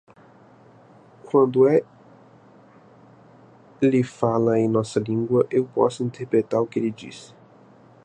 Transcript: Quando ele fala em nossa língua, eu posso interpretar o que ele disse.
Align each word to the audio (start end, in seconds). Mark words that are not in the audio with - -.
Quando 1.25 1.67
ele 3.79 4.01
fala 4.01 4.57
em 4.57 4.67
nossa 4.67 4.99
língua, 4.99 5.45
eu 5.51 5.63
posso 5.67 6.03
interpretar 6.03 6.59
o 6.59 6.65
que 6.65 6.79
ele 6.79 6.89
disse. 6.89 7.35